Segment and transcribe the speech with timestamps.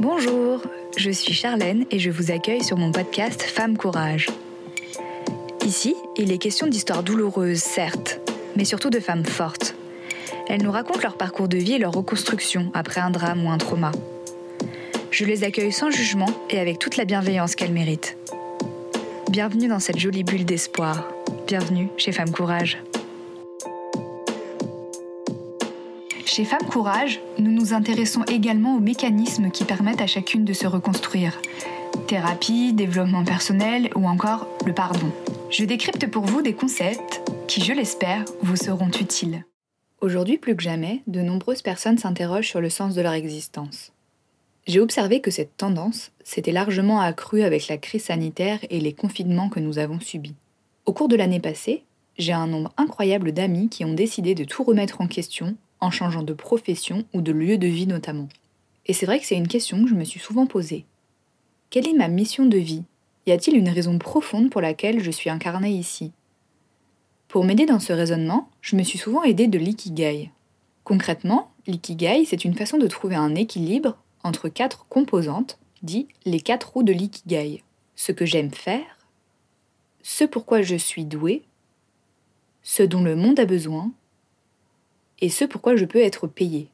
[0.00, 0.62] Bonjour,
[0.96, 4.28] je suis Charlène et je vous accueille sur mon podcast Femme Courage.
[5.66, 8.20] Ici, il est question d'histoires douloureuses, certes,
[8.54, 9.74] mais surtout de femmes fortes.
[10.48, 13.58] Elles nous racontent leur parcours de vie et leur reconstruction après un drame ou un
[13.58, 13.90] trauma.
[15.10, 18.16] Je les accueille sans jugement et avec toute la bienveillance qu'elles méritent.
[19.30, 21.08] Bienvenue dans cette jolie bulle d'espoir.
[21.48, 22.78] Bienvenue chez Femme Courage.
[26.30, 30.66] Chez Femme Courage, nous nous intéressons également aux mécanismes qui permettent à chacune de se
[30.66, 31.40] reconstruire.
[32.06, 35.10] Thérapie, développement personnel ou encore le pardon.
[35.48, 39.46] Je décrypte pour vous des concepts qui, je l'espère, vous seront utiles.
[40.02, 43.92] Aujourd'hui plus que jamais, de nombreuses personnes s'interrogent sur le sens de leur existence.
[44.66, 49.48] J'ai observé que cette tendance s'était largement accrue avec la crise sanitaire et les confinements
[49.48, 50.36] que nous avons subis.
[50.84, 51.84] Au cours de l'année passée,
[52.18, 56.22] j'ai un nombre incroyable d'amis qui ont décidé de tout remettre en question en changeant
[56.22, 58.28] de profession ou de lieu de vie notamment.
[58.86, 60.84] Et c'est vrai que c'est une question que je me suis souvent posée.
[61.70, 62.84] Quelle est ma mission de vie?
[63.26, 66.12] Y a-t-il une raison profonde pour laquelle je suis incarnée ici?
[67.28, 70.30] Pour m'aider dans ce raisonnement, je me suis souvent aidée de l'ikigai.
[70.82, 76.72] Concrètement, l'ikigai, c'est une façon de trouver un équilibre entre quatre composantes, dit les quatre
[76.72, 77.62] roues de l'ikigai.
[77.96, 78.96] Ce que j'aime faire,
[80.02, 81.42] ce pourquoi je suis doué,
[82.62, 83.92] ce dont le monde a besoin,
[85.20, 86.68] et ce pourquoi je peux être payé.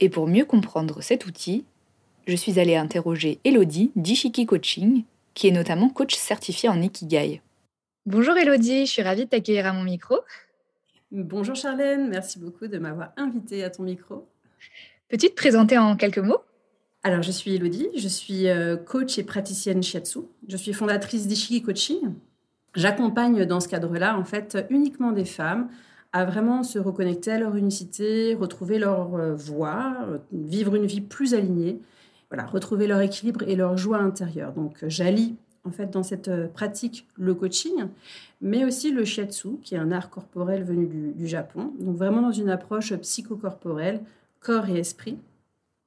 [0.00, 1.64] Et pour mieux comprendre cet outil,
[2.26, 5.04] je suis allée interroger Elodie d'Ishiki Coaching,
[5.34, 7.42] qui est notamment coach certifié en Ikigai.
[8.06, 10.16] Bonjour Elodie, je suis ravie de t'accueillir à mon micro.
[11.10, 14.26] Bonjour Charlène, merci beaucoup de m'avoir invitée à ton micro.
[15.08, 16.40] Peux-tu te présenter en quelques mots?
[17.06, 20.20] Alors, je suis Elodie, je suis euh, coach et praticienne shiatsu.
[20.48, 22.14] Je suis fondatrice d'Ishiki Coaching.
[22.74, 25.68] J'accompagne dans ce cadre-là, en fait, uniquement des femmes
[26.14, 31.00] à vraiment se reconnecter à leur unicité, retrouver leur euh, voix, euh, vivre une vie
[31.00, 31.80] plus alignée,
[32.30, 34.52] voilà, retrouver leur équilibre et leur joie intérieure.
[34.52, 37.86] Donc, j'allie en fait dans cette pratique le coaching,
[38.40, 41.72] mais aussi le shiatsu, qui est un art corporel venu du, Japon.
[41.80, 44.00] Donc, vraiment dans une approche psychocorporelle
[44.40, 45.18] corps et esprit.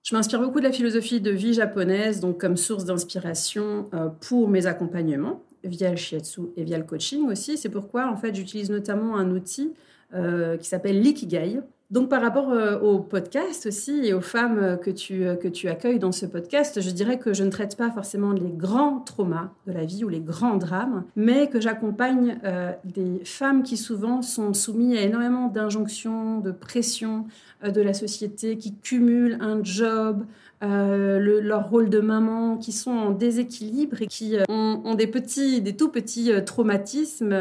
[0.03, 4.49] Je m'inspire beaucoup de la philosophie de vie japonaise, donc comme source d'inspiration euh, pour
[4.49, 7.57] mes accompagnements via le shiatsu et via le coaching aussi.
[7.57, 9.73] C'est pourquoi en fait j'utilise notamment un outil
[10.13, 11.59] euh, qui s'appelle l'ikigai,
[11.91, 15.67] donc par rapport euh, au podcast aussi et aux femmes que tu, euh, que tu
[15.67, 19.49] accueilles dans ce podcast, je dirais que je ne traite pas forcément les grands traumas
[19.65, 22.39] de la vie ou les grands drames, mais que j'accompagne
[22.85, 27.25] des femmes qui souvent sont soumises à énormément d'injonctions, de pression
[27.61, 30.23] de la société, qui cumulent un job,
[30.63, 35.61] euh, leur rôle de maman, qui sont en déséquilibre et qui euh, ont, des petits,
[35.61, 37.35] des tout petits euh, traumatismes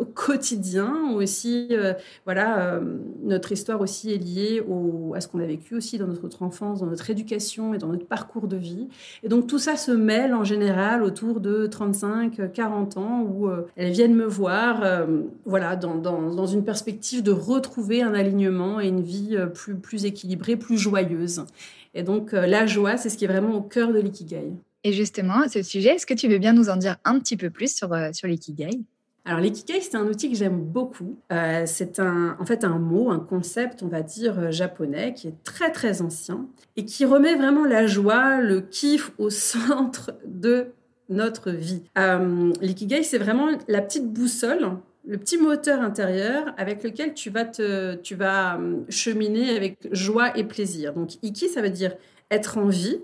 [0.00, 1.12] au quotidien.
[1.14, 1.70] Aussi,
[2.24, 2.80] voilà,
[3.22, 4.62] notre histoire aussi est liée
[5.14, 8.06] à ce qu'on a vécu aussi dans notre enfance, dans notre éducation et dans notre
[8.06, 8.88] parcours de vie.
[9.22, 13.92] Et donc tout ça se mêle en général autour de 35, 40 ans où elles
[13.92, 14.82] viennent me voir,
[15.44, 19.36] voilà, dans, une perspective de retrouver un alignement et une vie
[19.82, 21.44] plus équilibrée, plus joyeuse.
[21.94, 24.52] Et donc, euh, la joie, c'est ce qui est vraiment au cœur de l'ikigai.
[24.82, 27.36] Et justement, à ce sujet, est-ce que tu veux bien nous en dire un petit
[27.36, 28.70] peu plus sur, euh, sur l'ikigai?
[29.24, 31.16] Alors l'ikigai, c'est un outil que j'aime beaucoup.
[31.32, 35.44] Euh, c'est un, en fait un mot, un concept, on va dire japonais, qui est
[35.44, 36.46] très très ancien
[36.76, 40.66] et qui remet vraiment la joie, le kiff au centre de
[41.08, 41.82] notre vie.
[42.60, 44.72] l'ikigai, c'est vraiment la petite boussole
[45.06, 50.36] le petit moteur intérieur avec lequel tu vas, te, tu vas hum, cheminer avec joie
[50.36, 50.94] et plaisir.
[50.94, 51.94] Donc, Iki, ça veut dire
[52.30, 53.00] être en vie.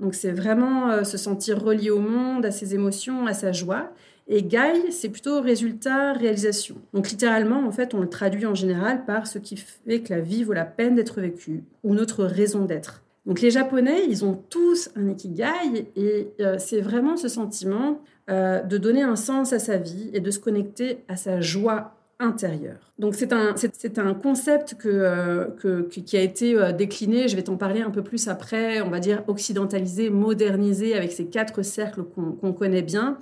[0.00, 3.92] Donc, c'est vraiment euh, se sentir relié au monde, à ses émotions, à sa joie.
[4.28, 6.76] Et Gai, c'est plutôt résultat, réalisation.
[6.94, 10.20] Donc, littéralement, en fait, on le traduit en général par ce qui fait que la
[10.20, 13.02] vie vaut la peine d'être vécue ou notre raison d'être.
[13.24, 18.00] Donc les Japonais, ils ont tous un ikigai et euh, c'est vraiment ce sentiment
[18.30, 21.94] euh, de donner un sens à sa vie et de se connecter à sa joie
[22.18, 22.92] intérieure.
[22.98, 23.54] Donc c'est un,
[23.96, 25.46] un concept euh,
[25.90, 29.24] qui a été décliné, je vais t'en parler un peu plus après, on va dire
[29.26, 33.18] occidentalisé, modernisé avec ces quatre cercles qu'on, connaît bien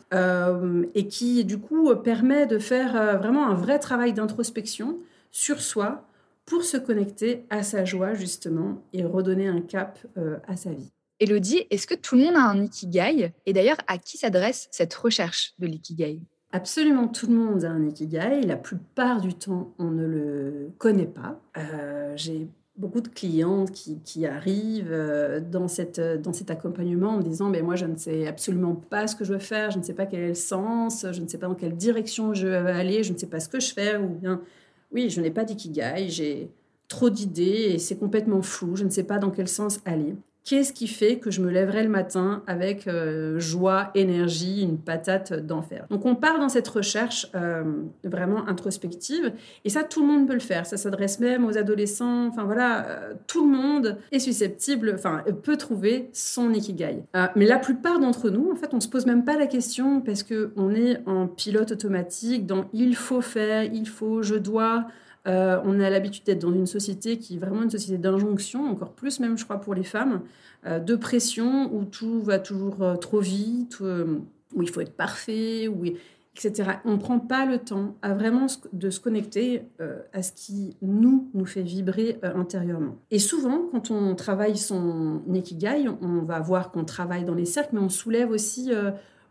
[0.95, 4.99] et qui du coup permet de faire vraiment un vrai travail d'introspection
[5.31, 6.05] sur soi
[6.51, 10.93] pour se connecter à sa joie justement et redonner un cap euh, à sa vie.
[11.21, 13.33] Elodie, est-ce que tout le monde a un ikigai?
[13.45, 16.19] Et d'ailleurs, à qui s'adresse cette recherche de l'ikigai?
[16.53, 18.41] Absolument tout le monde a un ikigai.
[18.41, 21.39] La plupart du temps, on ne le connaît pas.
[21.59, 27.23] Euh, j'ai beaucoup de clientes qui, arrivent euh, dans, cette, dans cet accompagnement en me
[27.23, 29.83] disant mais moi je ne sais absolument pas ce que je veux faire, je ne
[29.83, 32.67] sais pas quel est le sens, je ne sais pas dans quelle direction je veux
[32.67, 34.41] aller, je ne sais pas ce que je fais ou bien.
[34.93, 36.51] Oui, je n'ai pas d'ikigai, j'ai
[36.89, 40.15] trop d'idées et c'est complètement flou, je ne sais pas dans quel sens aller.
[40.45, 45.35] Qu'est-ce qui fait que je me lèverai le matin avec euh, joie, énergie, une patate
[45.35, 45.87] d'enfer?
[45.91, 47.63] Donc on part dans cette recherche euh,
[48.05, 49.33] vraiment introspective
[49.65, 50.65] et ça tout le monde peut le faire.
[50.65, 52.27] Ça s'adresse même aux adolescents.
[52.29, 57.05] Enfin voilà, euh, tout le monde est susceptible, enfin peut trouver son ikigai.
[57.37, 60.23] mais la plupart d'entre nous, en fait, on se pose même pas la question parce
[60.23, 64.87] que on est en pilote automatique dans il faut faire, il faut, je dois.
[65.27, 68.93] Euh, on a l'habitude d'être dans une société qui est vraiment une société d'injonction, encore
[68.93, 70.23] plus même, je crois, pour les femmes,
[70.67, 75.69] euh, de pression, où tout va toujours euh, trop vite, où il faut être parfait,
[75.69, 76.71] où, etc.
[76.85, 79.63] On ne prend pas le temps à vraiment de se connecter
[80.13, 82.97] à ce qui nous, nous fait vibrer intérieurement.
[83.11, 87.71] Et souvent, quand on travaille son Ikigai, on va voir qu'on travaille dans les cercles,
[87.75, 88.71] mais on soulève aussi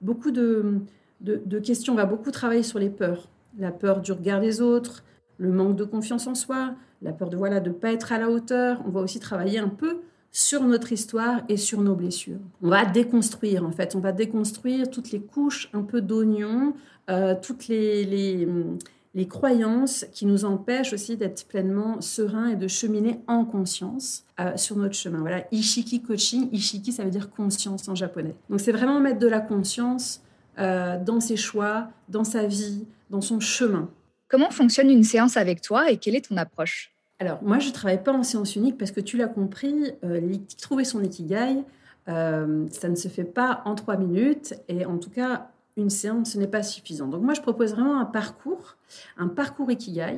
[0.02, 0.80] beaucoup de,
[1.22, 1.94] de questions.
[1.94, 3.28] On va beaucoup travailler sur les peurs.
[3.58, 5.04] La peur du regard des autres,
[5.40, 8.30] le manque de confiance en soi, la peur de voilà de pas être à la
[8.30, 8.84] hauteur.
[8.86, 10.02] On va aussi travailler un peu
[10.32, 12.40] sur notre histoire et sur nos blessures.
[12.62, 16.74] On va déconstruire en fait, on va déconstruire toutes les couches un peu d'oignon,
[17.10, 23.20] euh, toutes les, les, croyances qui nous empêchent aussi d'être pleinement serein et de cheminer
[23.28, 25.20] en conscience euh, sur notre chemin.
[25.20, 28.36] Voilà, Ishiki coaching, Ishiki ça veut dire conscience en japonais.
[28.50, 30.22] Donc c'est vraiment mettre de la conscience
[30.60, 33.90] euh, dans ses choix, dans sa vie, dans son chemin.
[34.30, 36.94] Comment fonctionne une séance avec toi et quelle est ton approche?
[37.18, 40.22] Alors, moi, je ne travaille pas en séance unique parce que tu l'as compris, euh,
[40.62, 41.64] trouver son ikigai,
[42.08, 46.34] euh, ça ne se fait pas en trois minutes et en tout cas, une séance,
[46.34, 47.08] ce n'est pas suffisant.
[47.08, 48.78] Donc, moi, je propose vraiment un parcours,
[49.18, 50.18] un parcours ikigai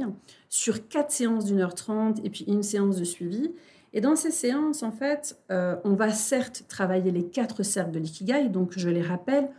[0.49, 3.51] sur quatre séances d'une heure trente et puis une séance de suivi.
[3.93, 7.99] Et dans ces séances, en fait, euh, on va certes travailler les quatre cercles de
[7.99, 9.49] l'ikigai, donc je les rappelle,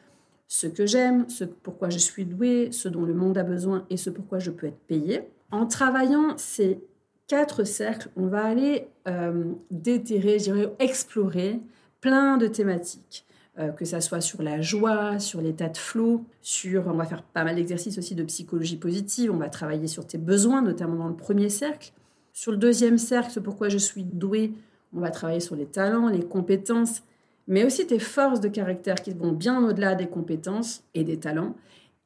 [0.52, 3.96] ce que j'aime, ce pourquoi je suis douée, ce dont le monde a besoin et
[3.96, 5.22] ce pourquoi je peux être payée.
[5.50, 6.78] En travaillant ces
[7.26, 11.58] quatre cercles, on va aller euh, déterrer, je explorer
[12.02, 13.24] plein de thématiques.
[13.58, 17.22] Euh, que ça soit sur la joie, sur l'état de flow, sur, on va faire
[17.22, 21.08] pas mal d'exercices aussi de psychologie positive, on va travailler sur tes besoins, notamment dans
[21.08, 21.92] le premier cercle.
[22.34, 24.52] Sur le deuxième cercle, ce pourquoi je suis douée,
[24.94, 27.02] on va travailler sur les talents, les compétences,
[27.46, 31.54] mais aussi tes forces de caractère qui vont bien au-delà des compétences et des talents.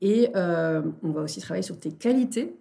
[0.00, 2.56] Et euh, on va aussi travailler sur tes qualités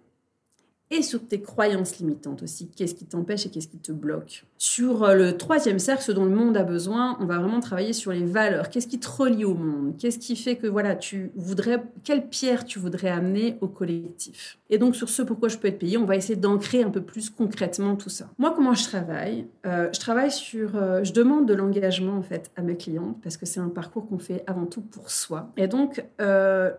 [0.90, 2.68] et sur tes croyances limitantes aussi.
[2.68, 4.44] Qu'est-ce qui t'empêche et qu'est-ce qui te bloque?
[4.56, 7.92] Sur euh, le troisième cercle, ce dont le monde a besoin, on va vraiment travailler
[7.92, 8.70] sur les valeurs.
[8.70, 9.96] Qu'est-ce qui te relie au monde?
[9.98, 14.58] Qu'est-ce qui fait que voilà, tu voudrais quelle pierre tu voudrais amener au collectif?
[14.70, 17.02] Et donc sur ce pourquoi je peux être payé, on va essayer d'ancrer un peu
[17.02, 18.28] plus concrètement tout ça.
[18.38, 19.46] Moi, comment je travaille?
[19.66, 23.36] Euh, Je travaille sur, euh, je demande de l'engagement en fait à mes clientes parce
[23.36, 25.52] que c'est un parcours qu'on fait avant tout pour soi.
[25.56, 26.04] Et donc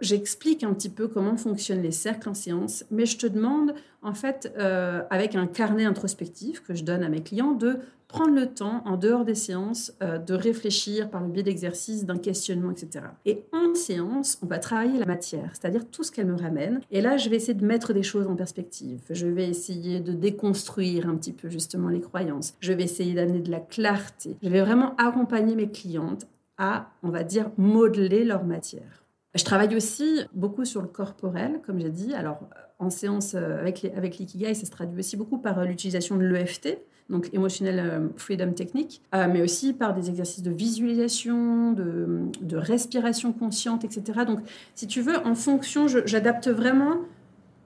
[0.01, 4.13] j'explique un petit peu comment fonctionnent les cercles en séance, mais je te demande en
[4.13, 8.47] fait, euh, avec un carnet introspectif que je donne à mes clients, de prendre le
[8.47, 13.05] temps, en dehors des séances, euh, de réfléchir par le biais d'exercices, d'un questionnement, etc.
[13.25, 16.79] Et en séance, on va travailler la matière, c'est-à-dire tout ce qu'elle me ramène.
[16.89, 19.01] Et là, je vais essayer de mettre des choses en perspective.
[19.09, 22.55] Je vais essayer de déconstruire un petit peu justement les croyances.
[22.61, 24.37] Je vais essayer d'amener de la clarté.
[24.41, 26.27] Je vais vraiment accompagner mes clientes
[26.57, 29.06] à, on va dire, modeler leur matière.
[29.37, 32.15] Je travaille aussi beaucoup sur le corporel, comme j'ai dit.
[32.15, 32.39] Alors,
[32.79, 36.23] en séance euh, avec, avec l'ikigai, ça se traduit aussi beaucoup par euh, l'utilisation de
[36.23, 42.57] l'EFT, donc Emotional euh, Freedom Technique, mais aussi par des exercices de visualisation, de, de,
[42.57, 44.25] respiration consciente, etc.
[44.25, 44.39] Donc,
[44.73, 46.97] si tu veux, en fonction, j'adapte vraiment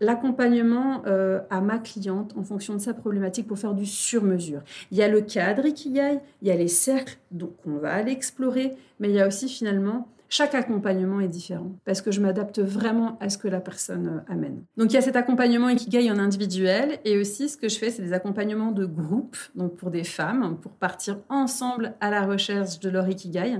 [0.02, 1.04] l'accompagnement
[1.50, 4.62] à ma cliente en fonction de sa problématique pour faire du sur-mesure.
[4.92, 8.12] Il y a le cadre Ikigai, il y a les cercles, donc on va aller
[8.12, 12.60] explorer, mais il y a aussi finalement chaque accompagnement est différent parce que je m'adapte
[12.60, 14.64] vraiment à ce que la personne euh, amène.
[14.78, 17.90] Donc il y a cet accompagnement Ikigai en individuel et aussi ce que je fais,
[17.90, 22.80] c'est des accompagnements de groupe, donc pour des femmes, pour partir ensemble à la recherche
[22.80, 23.58] de leur Ikigai.